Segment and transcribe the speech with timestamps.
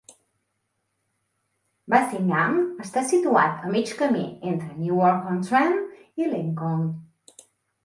[1.95, 2.57] Bassingham
[2.87, 5.79] està situat a mig camí entre Newark-on-Trent
[6.25, 6.85] i Lincoln.